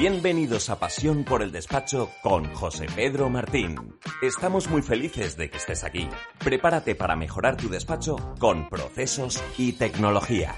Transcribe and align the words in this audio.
Bienvenidos 0.00 0.70
a 0.70 0.78
Pasión 0.78 1.24
por 1.24 1.42
el 1.42 1.52
Despacho 1.52 2.10
con 2.22 2.46
José 2.54 2.86
Pedro 2.96 3.28
Martín. 3.28 3.76
Estamos 4.22 4.70
muy 4.70 4.80
felices 4.80 5.36
de 5.36 5.50
que 5.50 5.58
estés 5.58 5.84
aquí. 5.84 6.08
Prepárate 6.42 6.94
para 6.94 7.16
mejorar 7.16 7.58
tu 7.58 7.68
despacho 7.68 8.16
con 8.38 8.70
procesos 8.70 9.44
y 9.58 9.72
tecnología. 9.72 10.56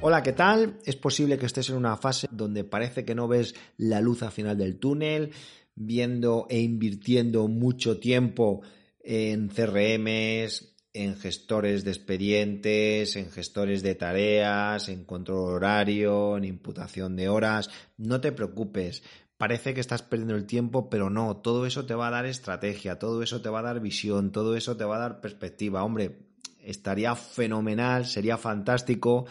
Hola, 0.00 0.22
¿qué 0.22 0.32
tal? 0.32 0.78
Es 0.86 0.96
posible 0.96 1.36
que 1.36 1.44
estés 1.44 1.68
en 1.68 1.76
una 1.76 1.98
fase 1.98 2.28
donde 2.30 2.64
parece 2.64 3.04
que 3.04 3.14
no 3.14 3.28
ves 3.28 3.54
la 3.76 4.00
luz 4.00 4.22
al 4.22 4.32
final 4.32 4.56
del 4.56 4.78
túnel, 4.78 5.32
viendo 5.74 6.46
e 6.48 6.60
invirtiendo 6.60 7.46
mucho 7.46 8.00
tiempo 8.00 8.62
en 9.00 9.48
CRMs, 9.50 10.77
en 10.98 11.16
gestores 11.16 11.84
de 11.84 11.92
expedientes, 11.92 13.14
en 13.14 13.30
gestores 13.30 13.84
de 13.84 13.94
tareas, 13.94 14.88
en 14.88 15.04
control 15.04 15.54
horario, 15.54 16.36
en 16.36 16.44
imputación 16.44 17.14
de 17.14 17.28
horas. 17.28 17.70
No 17.96 18.20
te 18.20 18.32
preocupes. 18.32 19.04
Parece 19.36 19.74
que 19.74 19.80
estás 19.80 20.02
perdiendo 20.02 20.34
el 20.34 20.46
tiempo, 20.46 20.90
pero 20.90 21.08
no, 21.08 21.36
todo 21.36 21.66
eso 21.66 21.86
te 21.86 21.94
va 21.94 22.08
a 22.08 22.10
dar 22.10 22.26
estrategia, 22.26 22.98
todo 22.98 23.22
eso 23.22 23.40
te 23.40 23.48
va 23.48 23.60
a 23.60 23.62
dar 23.62 23.78
visión, 23.78 24.32
todo 24.32 24.56
eso 24.56 24.76
te 24.76 24.84
va 24.84 24.96
a 24.96 25.00
dar 25.00 25.20
perspectiva. 25.20 25.84
Hombre, 25.84 26.18
estaría 26.60 27.14
fenomenal, 27.14 28.04
sería 28.04 28.36
fantástico 28.36 29.26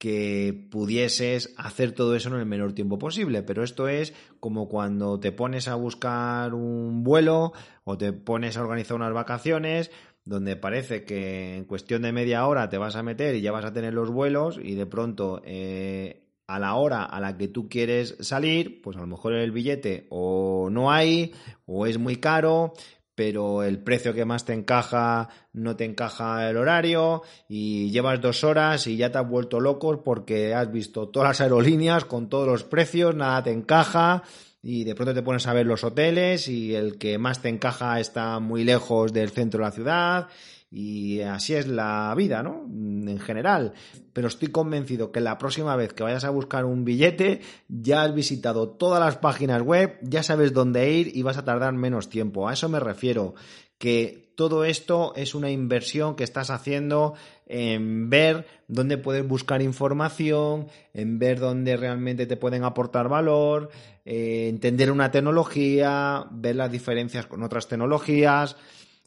que 0.00 0.66
pudieses 0.70 1.52
hacer 1.58 1.92
todo 1.92 2.16
eso 2.16 2.30
en 2.30 2.36
el 2.36 2.46
menor 2.46 2.72
tiempo 2.72 2.98
posible. 2.98 3.42
Pero 3.42 3.62
esto 3.62 3.86
es 3.86 4.14
como 4.40 4.66
cuando 4.66 5.20
te 5.20 5.30
pones 5.30 5.68
a 5.68 5.74
buscar 5.74 6.54
un 6.54 7.04
vuelo 7.04 7.52
o 7.84 7.98
te 7.98 8.14
pones 8.14 8.56
a 8.56 8.62
organizar 8.62 8.96
unas 8.96 9.12
vacaciones 9.12 9.90
donde 10.30 10.54
parece 10.54 11.02
que 11.02 11.56
en 11.56 11.64
cuestión 11.64 12.02
de 12.02 12.12
media 12.12 12.46
hora 12.46 12.68
te 12.68 12.78
vas 12.78 12.94
a 12.94 13.02
meter 13.02 13.34
y 13.34 13.40
ya 13.40 13.50
vas 13.50 13.64
a 13.64 13.72
tener 13.72 13.92
los 13.92 14.12
vuelos 14.12 14.60
y 14.62 14.76
de 14.76 14.86
pronto 14.86 15.42
eh, 15.44 16.22
a 16.46 16.60
la 16.60 16.76
hora 16.76 17.02
a 17.02 17.18
la 17.18 17.36
que 17.36 17.48
tú 17.48 17.68
quieres 17.68 18.16
salir, 18.20 18.80
pues 18.80 18.96
a 18.96 19.00
lo 19.00 19.08
mejor 19.08 19.32
el 19.32 19.50
billete 19.50 20.06
o 20.08 20.68
no 20.70 20.92
hay 20.92 21.32
o 21.66 21.84
es 21.84 21.98
muy 21.98 22.18
caro 22.18 22.74
pero 23.14 23.62
el 23.62 23.82
precio 23.82 24.14
que 24.14 24.24
más 24.24 24.44
te 24.44 24.52
encaja 24.52 25.28
no 25.52 25.76
te 25.76 25.84
encaja 25.84 26.48
el 26.48 26.56
horario 26.56 27.22
y 27.48 27.90
llevas 27.90 28.20
dos 28.20 28.44
horas 28.44 28.86
y 28.86 28.96
ya 28.96 29.10
te 29.12 29.18
has 29.18 29.28
vuelto 29.28 29.60
loco 29.60 30.02
porque 30.02 30.54
has 30.54 30.70
visto 30.72 31.08
todas 31.08 31.28
las 31.28 31.40
aerolíneas 31.40 32.04
con 32.04 32.28
todos 32.28 32.46
los 32.46 32.64
precios, 32.64 33.14
nada 33.14 33.42
te 33.42 33.52
encaja 33.52 34.22
y 34.62 34.84
de 34.84 34.94
pronto 34.94 35.14
te 35.14 35.22
pones 35.22 35.46
a 35.46 35.54
ver 35.54 35.66
los 35.66 35.84
hoteles 35.84 36.48
y 36.48 36.74
el 36.74 36.98
que 36.98 37.18
más 37.18 37.40
te 37.40 37.48
encaja 37.48 37.98
está 38.00 38.38
muy 38.38 38.64
lejos 38.64 39.12
del 39.12 39.30
centro 39.30 39.58
de 39.58 39.64
la 39.64 39.72
ciudad 39.72 40.28
y 40.70 41.20
así 41.20 41.54
es 41.54 41.66
la 41.66 42.14
vida, 42.16 42.42
¿no? 42.42 42.64
En 42.68 43.18
general. 43.18 43.72
Pero 44.12 44.28
estoy 44.28 44.48
convencido 44.48 45.10
que 45.10 45.20
la 45.20 45.36
próxima 45.36 45.74
vez 45.74 45.92
que 45.92 46.04
vayas 46.04 46.24
a 46.24 46.30
buscar 46.30 46.64
un 46.64 46.84
billete 46.84 47.40
ya 47.68 48.02
has 48.02 48.14
visitado 48.14 48.68
todas 48.68 49.00
las 49.00 49.16
páginas 49.16 49.62
web, 49.62 49.98
ya 50.02 50.22
sabes 50.22 50.52
dónde 50.52 50.92
ir 50.92 51.16
y 51.16 51.22
vas 51.22 51.38
a 51.38 51.44
tardar 51.44 51.72
menos 51.72 52.08
tiempo. 52.08 52.48
A 52.48 52.52
eso 52.52 52.68
me 52.68 52.78
refiero, 52.78 53.34
que 53.80 54.30
todo 54.36 54.64
esto 54.64 55.14
es 55.16 55.34
una 55.34 55.50
inversión 55.50 56.14
que 56.14 56.22
estás 56.22 56.50
haciendo 56.50 57.14
en 57.46 58.10
ver 58.10 58.46
dónde 58.68 58.98
puedes 58.98 59.26
buscar 59.26 59.62
información, 59.62 60.68
en 60.92 61.18
ver 61.18 61.40
dónde 61.40 61.78
realmente 61.78 62.26
te 62.26 62.36
pueden 62.36 62.62
aportar 62.64 63.08
valor, 63.08 63.70
eh, 64.04 64.48
entender 64.50 64.92
una 64.92 65.10
tecnología, 65.10 66.26
ver 66.30 66.56
las 66.56 66.70
diferencias 66.70 67.26
con 67.26 67.42
otras 67.42 67.68
tecnologías. 67.68 68.56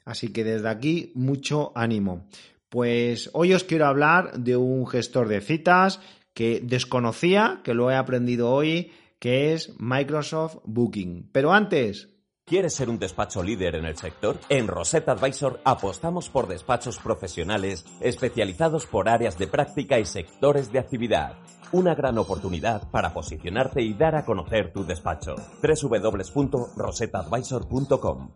Así 0.06 0.32
que 0.32 0.44
desde 0.44 0.70
aquí, 0.70 1.12
mucho 1.16 1.72
ánimo. 1.76 2.28
Pues 2.70 3.30
hoy 3.34 3.54
os 3.54 3.64
quiero 3.64 3.86
hablar 3.86 4.40
de 4.40 4.58
un 4.58 4.88
gestor 4.88 5.28
de 5.28 5.42
citas 5.42 6.00
que 6.34 6.62
desconocía, 6.64 7.62
que 7.64 7.74
lo 7.74 7.92
he 7.92 7.96
aprendido 7.96 8.52
hoy, 8.52 8.92
que 9.20 9.54
es 9.54 9.74
Microsoft 9.80 10.58
Booking. 10.66 11.30
Pero 11.32 11.54
antes, 11.54 12.10
¿Quieres 12.46 12.76
ser 12.76 12.90
un 12.90 13.00
despacho 13.00 13.42
líder 13.42 13.76
en 13.76 13.86
el 13.86 13.96
sector? 13.96 14.38
En 14.50 14.68
Rosetta 14.68 15.14
Advisor 15.14 15.62
apostamos 15.64 16.28
por 16.28 16.50
despachos 16.50 17.00
profesionales 17.00 17.86
especializados 18.02 18.86
por 18.86 19.08
áreas 19.08 19.38
de 19.38 19.48
práctica 19.48 19.98
y 19.98 20.04
sectores 20.04 20.70
de 20.70 20.80
actividad. 20.80 21.38
Una 21.72 21.96
gran 21.96 22.18
oportunidad 22.18 22.92
para 22.92 23.14
posicionarte 23.14 23.82
y 23.82 23.94
dar 23.94 24.16
a 24.16 24.26
conocer 24.26 24.74
tu 24.74 24.86
despacho. 24.86 25.36
www.rosettaadvisor.com 25.62 28.32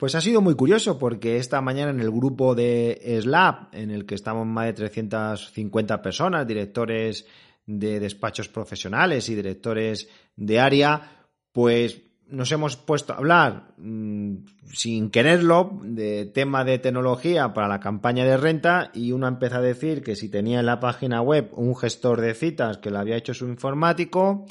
pues 0.00 0.14
ha 0.14 0.22
sido 0.22 0.40
muy 0.40 0.54
curioso 0.54 0.98
porque 0.98 1.36
esta 1.36 1.60
mañana 1.60 1.90
en 1.90 2.00
el 2.00 2.10
grupo 2.10 2.54
de 2.54 3.18
Slab, 3.20 3.68
en 3.72 3.90
el 3.90 4.06
que 4.06 4.14
estamos 4.14 4.46
más 4.46 4.64
de 4.64 4.72
350 4.72 6.00
personas, 6.00 6.46
directores 6.46 7.26
de 7.66 8.00
despachos 8.00 8.48
profesionales 8.48 9.28
y 9.28 9.34
directores 9.34 10.08
de 10.36 10.58
área, 10.58 11.26
pues 11.52 12.00
nos 12.28 12.50
hemos 12.50 12.76
puesto 12.76 13.12
a 13.12 13.16
hablar 13.16 13.74
mm, 13.76 14.36
sin 14.72 15.10
quererlo 15.10 15.78
de 15.82 16.24
tema 16.24 16.64
de 16.64 16.78
tecnología 16.78 17.52
para 17.52 17.68
la 17.68 17.80
campaña 17.80 18.24
de 18.24 18.38
renta 18.38 18.90
y 18.94 19.12
uno 19.12 19.28
empieza 19.28 19.58
a 19.58 19.62
decir 19.62 20.02
que 20.02 20.16
si 20.16 20.30
tenía 20.30 20.60
en 20.60 20.66
la 20.66 20.80
página 20.80 21.20
web 21.20 21.50
un 21.52 21.76
gestor 21.76 22.22
de 22.22 22.32
citas 22.32 22.78
que 22.78 22.88
lo 22.90 23.00
había 23.00 23.16
hecho 23.18 23.34
su 23.34 23.46
informático, 23.48 24.46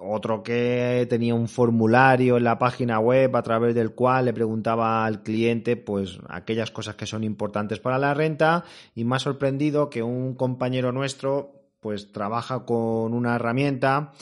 otro 0.00 0.42
que 0.42 1.06
tenía 1.08 1.34
un 1.34 1.48
formulario 1.48 2.36
en 2.36 2.44
la 2.44 2.58
página 2.58 2.98
web 2.98 3.34
a 3.36 3.42
través 3.42 3.74
del 3.74 3.92
cual 3.92 4.24
le 4.24 4.32
preguntaba 4.32 5.04
al 5.04 5.22
cliente 5.22 5.76
pues 5.76 6.18
aquellas 6.28 6.70
cosas 6.70 6.96
que 6.96 7.06
son 7.06 7.24
importantes 7.24 7.78
para 7.78 7.98
la 7.98 8.14
renta. 8.14 8.64
Y 8.94 9.04
más 9.04 9.22
sorprendido 9.22 9.90
que 9.90 10.02
un 10.02 10.34
compañero 10.34 10.92
nuestro 10.92 11.52
pues 11.80 12.12
trabaja 12.12 12.64
con 12.64 13.14
una 13.14 13.36
herramienta 13.36 14.12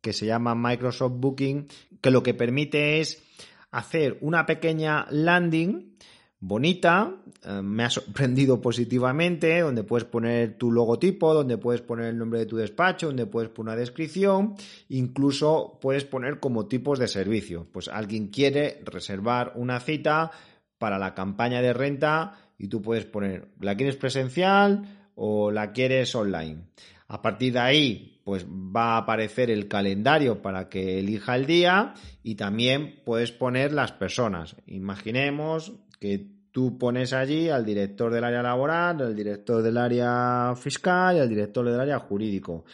que 0.00 0.12
se 0.12 0.26
llama 0.26 0.54
Microsoft 0.54 1.14
Booking 1.16 1.68
que 2.00 2.10
lo 2.10 2.22
que 2.22 2.34
permite 2.34 3.00
es 3.00 3.22
hacer 3.70 4.18
una 4.20 4.46
pequeña 4.46 5.06
landing 5.10 5.96
bonita, 6.40 7.14
eh, 7.44 7.60
me 7.62 7.84
ha 7.84 7.90
sorprendido 7.90 8.60
positivamente, 8.60 9.60
donde 9.60 9.84
puedes 9.84 10.04
poner 10.04 10.56
tu 10.56 10.70
logotipo, 10.70 11.34
donde 11.34 11.58
puedes 11.58 11.82
poner 11.82 12.06
el 12.06 12.18
nombre 12.18 12.40
de 12.40 12.46
tu 12.46 12.56
despacho, 12.56 13.08
donde 13.08 13.26
puedes 13.26 13.50
poner 13.50 13.72
una 13.72 13.80
descripción, 13.80 14.54
incluso 14.88 15.78
puedes 15.80 16.04
poner 16.04 16.40
como 16.40 16.66
tipos 16.66 16.98
de 16.98 17.08
servicio. 17.08 17.66
Pues 17.72 17.88
alguien 17.88 18.28
quiere 18.28 18.80
reservar 18.84 19.52
una 19.56 19.80
cita 19.80 20.30
para 20.78 20.98
la 20.98 21.14
campaña 21.14 21.60
de 21.60 21.72
renta 21.72 22.34
y 22.58 22.68
tú 22.68 22.82
puedes 22.82 23.04
poner, 23.04 23.48
¿la 23.60 23.76
quieres 23.76 23.96
presencial 23.96 25.10
o 25.14 25.50
la 25.50 25.72
quieres 25.72 26.14
online? 26.14 26.68
A 27.08 27.22
partir 27.22 27.54
de 27.54 27.58
ahí, 27.58 28.20
pues 28.24 28.46
va 28.46 28.94
a 28.94 28.98
aparecer 28.98 29.50
el 29.50 29.68
calendario 29.68 30.42
para 30.42 30.68
que 30.68 30.98
elija 30.98 31.34
el 31.34 31.46
día 31.46 31.94
y 32.22 32.34
también 32.34 33.00
puedes 33.04 33.32
poner 33.32 33.72
las 33.72 33.92
personas. 33.92 34.54
Imaginemos 34.66 35.72
que 35.98 36.38
tú 36.50 36.78
pones 36.78 37.12
allí 37.12 37.48
al 37.48 37.64
director 37.64 38.12
del 38.12 38.24
área 38.24 38.42
laboral, 38.42 39.00
al 39.00 39.14
director 39.14 39.62
del 39.62 39.76
área 39.76 40.54
fiscal 40.56 41.16
y 41.16 41.20
al 41.20 41.28
director 41.28 41.64
del 41.64 41.80
área 41.80 41.98
jurídico. 41.98 42.64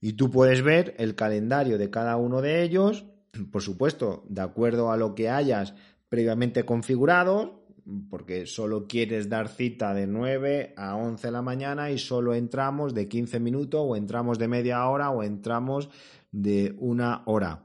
Y 0.00 0.14
tú 0.14 0.30
puedes 0.30 0.62
ver 0.62 0.94
el 0.98 1.14
calendario 1.14 1.78
de 1.78 1.90
cada 1.90 2.16
uno 2.16 2.40
de 2.40 2.62
ellos, 2.62 3.06
por 3.52 3.62
supuesto, 3.62 4.24
de 4.28 4.42
acuerdo 4.42 4.90
a 4.90 4.96
lo 4.96 5.14
que 5.14 5.30
hayas 5.30 5.74
previamente 6.08 6.64
configurado, 6.64 7.64
porque 8.08 8.46
solo 8.46 8.86
quieres 8.86 9.28
dar 9.28 9.48
cita 9.48 9.92
de 9.92 10.06
9 10.06 10.72
a 10.76 10.96
11 10.96 11.26
de 11.26 11.30
la 11.30 11.42
mañana 11.42 11.90
y 11.90 11.98
solo 11.98 12.34
entramos 12.34 12.94
de 12.94 13.08
15 13.08 13.40
minutos 13.40 13.82
o 13.84 13.96
entramos 13.96 14.38
de 14.38 14.48
media 14.48 14.86
hora 14.88 15.10
o 15.10 15.22
entramos 15.22 15.90
de 16.32 16.74
una 16.78 17.22
hora. 17.26 17.62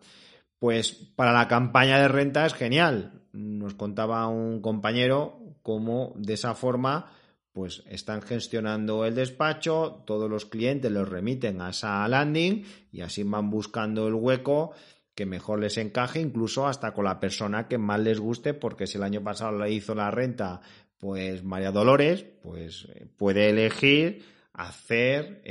Pues 0.57 0.91
para 1.15 1.31
la 1.31 1.47
campaña 1.47 2.01
de 2.01 2.09
renta 2.09 2.45
es 2.45 2.53
genial 2.53 3.18
nos 3.33 3.73
contaba 3.75 4.27
un 4.27 4.61
compañero 4.61 5.39
cómo 5.61 6.13
de 6.15 6.33
esa 6.33 6.55
forma 6.55 7.11
pues 7.51 7.83
están 7.89 8.21
gestionando 8.21 9.05
el 9.05 9.15
despacho, 9.15 10.03
todos 10.05 10.29
los 10.29 10.45
clientes 10.45 10.91
los 10.91 11.09
remiten 11.09 11.61
a 11.61 11.71
esa 11.71 12.07
landing 12.07 12.63
y 12.91 13.01
así 13.01 13.23
van 13.23 13.49
buscando 13.49 14.07
el 14.07 14.13
hueco 14.13 14.71
que 15.15 15.25
mejor 15.25 15.59
les 15.59 15.77
encaje, 15.77 16.21
incluso 16.21 16.67
hasta 16.67 16.93
con 16.93 17.05
la 17.05 17.19
persona 17.19 17.67
que 17.67 17.77
más 17.77 17.99
les 17.99 18.19
guste, 18.19 18.53
porque 18.53 18.87
si 18.87 18.97
el 18.97 19.03
año 19.03 19.21
pasado 19.21 19.57
le 19.57 19.71
hizo 19.71 19.93
la 19.93 20.11
renta, 20.11 20.61
pues 20.97 21.43
María 21.43 21.71
Dolores, 21.71 22.23
pues 22.41 22.87
puede 23.17 23.49
elegir 23.49 24.23
hacer 24.53 25.41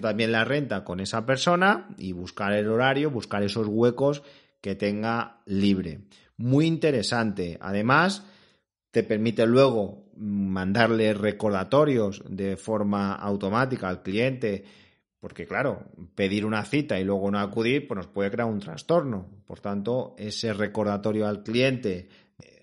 también 0.00 0.32
la 0.32 0.44
renta 0.44 0.82
con 0.82 1.00
esa 1.00 1.24
persona 1.26 1.88
y 1.98 2.12
buscar 2.12 2.52
el 2.52 2.68
horario, 2.68 3.10
buscar 3.10 3.42
esos 3.42 3.68
huecos 3.68 4.22
que 4.60 4.74
tenga 4.74 5.42
libre 5.46 6.00
muy 6.42 6.66
interesante. 6.66 7.56
Además, 7.60 8.24
te 8.90 9.04
permite 9.04 9.46
luego 9.46 10.10
mandarle 10.16 11.14
recordatorios 11.14 12.22
de 12.28 12.56
forma 12.56 13.14
automática 13.14 13.88
al 13.88 14.02
cliente, 14.02 14.64
porque 15.20 15.46
claro, 15.46 15.84
pedir 16.16 16.44
una 16.44 16.64
cita 16.64 16.98
y 16.98 17.04
luego 17.04 17.30
no 17.30 17.38
acudir, 17.38 17.86
pues 17.86 17.96
nos 17.96 18.08
puede 18.08 18.32
crear 18.32 18.48
un 18.48 18.58
trastorno. 18.58 19.28
Por 19.46 19.60
tanto, 19.60 20.16
ese 20.18 20.52
recordatorio 20.52 21.28
al 21.28 21.44
cliente, 21.44 22.08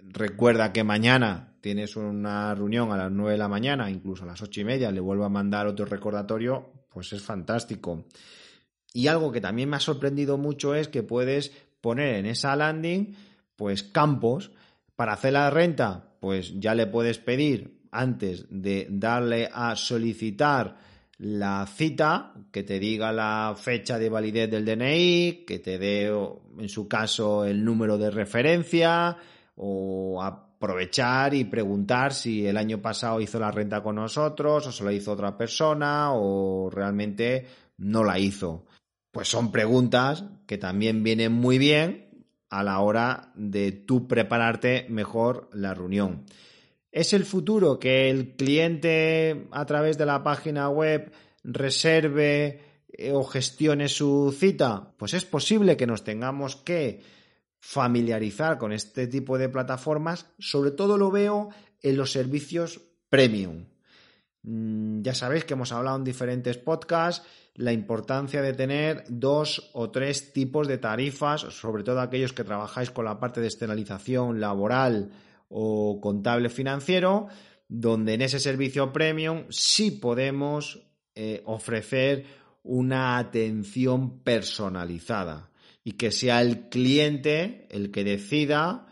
recuerda 0.04 0.74
que 0.74 0.84
mañana 0.84 1.56
tienes 1.62 1.96
una 1.96 2.54
reunión 2.54 2.92
a 2.92 2.98
las 2.98 3.12
9 3.12 3.32
de 3.32 3.38
la 3.38 3.48
mañana, 3.48 3.90
incluso 3.90 4.24
a 4.24 4.28
las 4.28 4.42
ocho 4.42 4.60
y 4.60 4.66
media, 4.66 4.92
le 4.92 5.00
vuelvo 5.00 5.24
a 5.24 5.30
mandar 5.30 5.68
otro 5.68 5.86
recordatorio, 5.86 6.70
pues 6.90 7.14
es 7.14 7.22
fantástico. 7.22 8.06
Y 8.94 9.08
algo 9.08 9.32
que 9.32 9.40
también 9.40 9.70
me 9.70 9.78
ha 9.78 9.82
sorprendido 9.82 10.38
mucho 10.38 10.76
es 10.76 10.90
que 10.90 11.02
puedes 11.02 11.54
poner 11.80 12.16
en 12.16 12.26
esa 12.26 12.58
landing 12.58 13.16
pues 13.60 13.84
campos 13.84 14.52
para 14.96 15.12
hacer 15.12 15.34
la 15.34 15.50
renta, 15.50 16.14
pues 16.22 16.58
ya 16.62 16.74
le 16.76 16.88
puedes 16.88 17.18
pedir 17.18 17.82
antes 17.92 18.46
de 18.50 18.88
darle 18.90 19.50
a 19.52 19.76
solicitar 19.76 20.78
la 21.18 21.68
cita, 21.68 22.36
que 22.54 22.64
te 22.64 22.80
diga 22.80 23.12
la 23.12 23.54
fecha 23.58 24.00
de 24.00 24.10
validez 24.10 24.50
del 24.50 24.64
DNI, 24.64 25.44
que 25.46 25.60
te 25.60 25.78
dé, 25.78 26.06
en 26.06 26.70
su 26.70 26.88
caso, 26.88 27.44
el 27.44 27.66
número 27.66 27.98
de 27.98 28.10
referencia, 28.10 29.18
o 29.58 30.24
aprovechar 30.24 31.34
y 31.34 31.44
preguntar 31.44 32.14
si 32.14 32.48
el 32.48 32.56
año 32.56 32.82
pasado 32.82 33.20
hizo 33.20 33.40
la 33.40 33.52
renta 33.52 33.84
con 33.84 33.98
nosotros, 33.98 34.68
o 34.68 34.72
se 34.72 34.86
la 34.86 34.94
hizo 34.94 35.12
otra 35.12 35.38
persona, 35.38 36.14
o 36.14 36.70
realmente 36.70 37.46
no 37.80 38.06
la 38.06 38.18
hizo. 38.18 38.68
Pues 39.12 39.28
son 39.28 39.52
preguntas 39.52 40.24
que 40.48 40.58
también 40.58 41.04
vienen 41.04 41.34
muy 41.34 41.58
bien 41.58 42.09
a 42.50 42.64
la 42.64 42.80
hora 42.80 43.32
de 43.36 43.72
tú 43.72 44.08
prepararte 44.08 44.86
mejor 44.90 45.50
la 45.54 45.74
reunión. 45.74 46.26
¿Es 46.92 47.14
el 47.14 47.26
futuro 47.26 47.80
que 47.80 48.10
el 48.10 48.36
cliente 48.36 49.48
a 49.52 49.66
través 49.66 49.98
de 49.98 50.08
la 50.08 50.24
página 50.24 50.70
web 50.70 51.12
reserve 51.44 52.62
eh, 52.92 53.12
o 53.12 53.24
gestione 53.24 53.88
su 53.88 54.36
cita? 54.38 54.94
Pues 54.98 55.14
es 55.14 55.26
posible 55.26 55.78
que 55.78 55.86
nos 55.86 56.04
tengamos 56.04 56.56
que 56.56 57.02
familiarizar 57.60 58.58
con 58.58 58.72
este 58.72 59.08
tipo 59.08 59.38
de 59.38 59.50
plataformas. 59.50 60.26
Sobre 60.40 60.72
todo 60.72 60.98
lo 60.98 61.12
veo 61.12 61.50
en 61.82 61.96
los 61.96 62.12
servicios 62.12 62.82
premium. 63.10 63.66
Mm, 64.42 65.02
ya 65.02 65.14
sabéis 65.14 65.46
que 65.46 65.54
hemos 65.54 65.72
hablado 65.72 65.98
en 65.98 66.04
diferentes 66.04 66.58
podcasts 66.58 67.26
la 67.60 67.74
importancia 67.74 68.42
de 68.42 68.54
tener 68.54 69.04
dos 69.10 69.70
o 69.74 69.92
tres 69.92 70.32
tipos 70.32 70.66
de 70.66 70.78
tarifas, 70.78 71.42
sobre 71.42 71.84
todo 71.84 72.00
aquellos 72.00 72.32
que 72.32 72.46
trabajáis 72.46 72.90
con 72.90 73.04
la 73.04 73.20
parte 73.20 73.42
de 73.42 73.48
externalización 73.48 74.40
laboral 74.40 75.12
o 75.50 76.00
contable 76.00 76.48
financiero, 76.48 77.28
donde 77.68 78.14
en 78.14 78.22
ese 78.22 78.40
servicio 78.40 78.94
premium 78.94 79.44
sí 79.50 79.92
podemos 79.92 80.88
eh, 81.16 81.42
ofrecer 81.46 82.24
una 82.64 83.18
atención 83.18 84.24
personalizada 84.24 85.50
y 85.84 85.94
que 85.94 86.12
sea 86.12 86.40
el 86.40 86.70
cliente 86.70 87.68
el 87.72 87.92
que 87.92 88.06
decida 88.06 88.88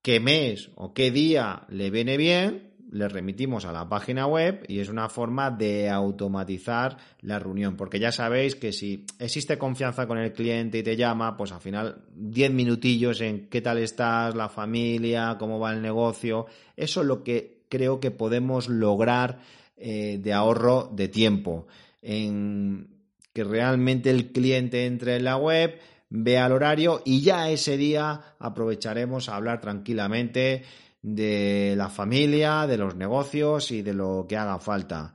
qué 0.00 0.20
mes 0.20 0.70
o 0.74 0.94
qué 0.94 1.10
día 1.10 1.66
le 1.68 1.90
viene 1.90 2.16
bien 2.16 2.65
le 2.90 3.08
remitimos 3.08 3.64
a 3.64 3.72
la 3.72 3.88
página 3.88 4.26
web 4.26 4.64
y 4.68 4.80
es 4.80 4.88
una 4.88 5.08
forma 5.08 5.50
de 5.50 5.88
automatizar 5.88 6.96
la 7.20 7.38
reunión, 7.38 7.76
porque 7.76 7.98
ya 7.98 8.12
sabéis 8.12 8.54
que 8.54 8.72
si 8.72 9.04
existe 9.18 9.58
confianza 9.58 10.06
con 10.06 10.18
el 10.18 10.32
cliente 10.32 10.78
y 10.78 10.82
te 10.82 10.96
llama, 10.96 11.36
pues 11.36 11.52
al 11.52 11.60
final 11.60 12.04
10 12.14 12.52
minutillos 12.52 13.20
en 13.20 13.48
qué 13.48 13.60
tal 13.60 13.78
estás, 13.78 14.34
la 14.34 14.48
familia, 14.48 15.36
cómo 15.38 15.58
va 15.58 15.72
el 15.72 15.82
negocio, 15.82 16.46
eso 16.76 17.00
es 17.00 17.06
lo 17.06 17.24
que 17.24 17.64
creo 17.68 17.98
que 18.00 18.10
podemos 18.10 18.68
lograr 18.68 19.40
eh, 19.76 20.18
de 20.22 20.32
ahorro 20.32 20.90
de 20.94 21.08
tiempo, 21.08 21.66
en 22.02 22.88
que 23.32 23.44
realmente 23.44 24.10
el 24.10 24.32
cliente 24.32 24.86
entre 24.86 25.16
en 25.16 25.24
la 25.24 25.36
web, 25.36 25.78
vea 26.08 26.46
el 26.46 26.52
horario 26.52 27.02
y 27.04 27.20
ya 27.20 27.50
ese 27.50 27.76
día 27.76 28.36
aprovecharemos 28.38 29.28
a 29.28 29.36
hablar 29.36 29.60
tranquilamente 29.60 30.62
de 31.06 31.74
la 31.76 31.88
familia, 31.88 32.66
de 32.66 32.76
los 32.76 32.96
negocios 32.96 33.70
y 33.70 33.82
de 33.82 33.94
lo 33.94 34.26
que 34.28 34.36
haga 34.36 34.58
falta. 34.58 35.14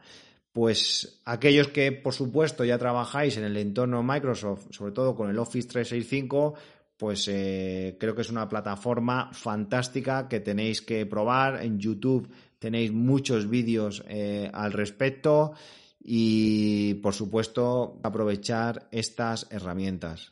Pues 0.53 1.21
aquellos 1.25 1.67
que, 1.67 1.91
por 1.91 2.13
supuesto, 2.13 2.63
ya 2.63 2.77
trabajáis 2.77 3.35
en 3.35 3.43
el 3.43 3.57
entorno 3.57 4.01
Microsoft, 4.01 4.67
sobre 4.71 4.93
todo 4.93 5.15
con 5.15 5.29
el 5.29 5.37
Office 5.37 5.67
365, 5.67 6.53
pues 6.95 7.27
eh, 7.27 7.97
creo 7.99 8.15
que 8.15 8.21
es 8.21 8.29
una 8.29 8.47
plataforma 8.47 9.31
fantástica 9.33 10.29
que 10.29 10.39
tenéis 10.39 10.81
que 10.81 11.05
probar. 11.05 11.61
En 11.61 11.77
YouTube 11.77 12.29
tenéis 12.57 12.93
muchos 12.93 13.49
vídeos 13.49 14.01
eh, 14.07 14.49
al 14.53 14.71
respecto 14.71 15.51
y, 16.01 16.93
por 16.95 17.13
supuesto, 17.13 17.99
aprovechar 18.01 18.87
estas 18.91 19.45
herramientas. 19.51 20.31